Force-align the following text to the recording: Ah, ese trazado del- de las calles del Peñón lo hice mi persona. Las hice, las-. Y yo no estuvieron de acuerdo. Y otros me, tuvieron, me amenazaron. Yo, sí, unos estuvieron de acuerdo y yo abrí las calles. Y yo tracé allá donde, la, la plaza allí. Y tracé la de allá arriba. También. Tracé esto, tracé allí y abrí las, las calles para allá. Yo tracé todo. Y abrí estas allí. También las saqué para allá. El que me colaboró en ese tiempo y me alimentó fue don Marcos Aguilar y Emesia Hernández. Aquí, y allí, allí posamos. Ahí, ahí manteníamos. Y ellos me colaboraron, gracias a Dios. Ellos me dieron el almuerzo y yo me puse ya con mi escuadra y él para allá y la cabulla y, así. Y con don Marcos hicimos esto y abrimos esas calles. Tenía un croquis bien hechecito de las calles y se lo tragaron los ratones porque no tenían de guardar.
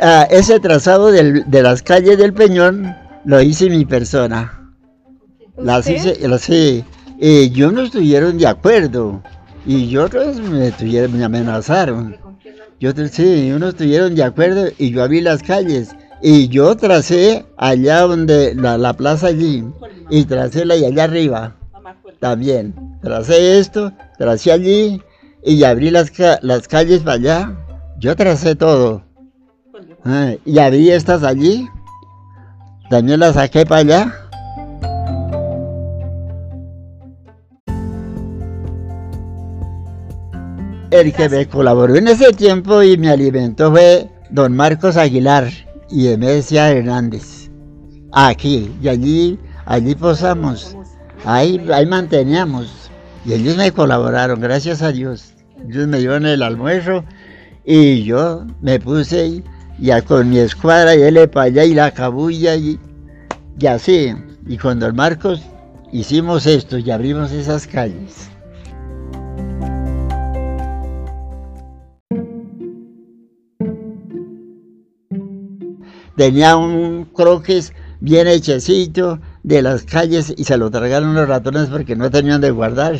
Ah, 0.00 0.26
ese 0.30 0.58
trazado 0.58 1.12
del- 1.12 1.44
de 1.48 1.62
las 1.62 1.82
calles 1.82 2.18
del 2.18 2.32
Peñón 2.32 2.94
lo 3.24 3.40
hice 3.40 3.70
mi 3.70 3.84
persona. 3.84 4.72
Las 5.56 5.88
hice, 5.88 6.28
las-. 6.28 6.48
Y 6.50 7.50
yo 7.50 7.70
no 7.70 7.82
estuvieron 7.82 8.38
de 8.38 8.46
acuerdo. 8.48 9.22
Y 9.64 9.96
otros 9.96 10.40
me, 10.40 10.72
tuvieron, 10.72 11.16
me 11.16 11.24
amenazaron. 11.24 12.16
Yo, 12.80 12.90
sí, 13.12 13.52
unos 13.52 13.70
estuvieron 13.70 14.16
de 14.16 14.24
acuerdo 14.24 14.66
y 14.76 14.90
yo 14.90 15.04
abrí 15.04 15.20
las 15.20 15.40
calles. 15.42 15.94
Y 16.20 16.48
yo 16.48 16.76
tracé 16.76 17.46
allá 17.56 18.00
donde, 18.00 18.56
la, 18.56 18.76
la 18.76 18.92
plaza 18.94 19.28
allí. 19.28 19.64
Y 20.10 20.24
tracé 20.24 20.64
la 20.64 20.74
de 20.74 20.86
allá 20.86 21.04
arriba. 21.04 21.56
También. 22.22 22.72
Tracé 23.02 23.58
esto, 23.58 23.92
tracé 24.16 24.52
allí 24.52 25.02
y 25.42 25.64
abrí 25.64 25.90
las, 25.90 26.12
las 26.42 26.68
calles 26.68 27.00
para 27.00 27.16
allá. 27.16 27.56
Yo 27.98 28.14
tracé 28.14 28.54
todo. 28.54 29.02
Y 30.44 30.60
abrí 30.60 30.92
estas 30.92 31.24
allí. 31.24 31.68
También 32.90 33.18
las 33.18 33.34
saqué 33.34 33.66
para 33.66 33.80
allá. 33.80 34.14
El 40.92 41.12
que 41.12 41.28
me 41.28 41.48
colaboró 41.48 41.96
en 41.96 42.06
ese 42.06 42.32
tiempo 42.32 42.84
y 42.84 42.96
me 42.98 43.10
alimentó 43.10 43.72
fue 43.72 44.08
don 44.30 44.54
Marcos 44.54 44.96
Aguilar 44.96 45.48
y 45.90 46.06
Emesia 46.06 46.70
Hernández. 46.70 47.50
Aquí, 48.12 48.72
y 48.80 48.86
allí, 48.86 49.40
allí 49.66 49.96
posamos. 49.96 50.76
Ahí, 51.24 51.64
ahí 51.72 51.86
manteníamos. 51.86 52.90
Y 53.24 53.34
ellos 53.34 53.56
me 53.56 53.70
colaboraron, 53.70 54.40
gracias 54.40 54.82
a 54.82 54.92
Dios. 54.92 55.34
Ellos 55.68 55.86
me 55.86 55.98
dieron 55.98 56.26
el 56.26 56.42
almuerzo 56.42 57.04
y 57.64 58.02
yo 58.02 58.44
me 58.60 58.80
puse 58.80 59.42
ya 59.78 60.02
con 60.02 60.30
mi 60.30 60.38
escuadra 60.38 60.96
y 60.96 61.02
él 61.02 61.28
para 61.30 61.46
allá 61.46 61.64
y 61.64 61.74
la 61.74 61.92
cabulla 61.92 62.56
y, 62.56 62.78
así. 63.68 64.14
Y 64.46 64.56
con 64.56 64.80
don 64.80 64.96
Marcos 64.96 65.40
hicimos 65.92 66.46
esto 66.46 66.78
y 66.78 66.90
abrimos 66.90 67.30
esas 67.30 67.66
calles. 67.66 68.28
Tenía 76.16 76.56
un 76.56 77.04
croquis 77.04 77.72
bien 78.00 78.26
hechecito 78.26 79.20
de 79.42 79.62
las 79.62 79.84
calles 79.84 80.32
y 80.36 80.44
se 80.44 80.56
lo 80.56 80.70
tragaron 80.70 81.14
los 81.14 81.28
ratones 81.28 81.68
porque 81.68 81.96
no 81.96 82.10
tenían 82.10 82.40
de 82.40 82.50
guardar. 82.50 82.98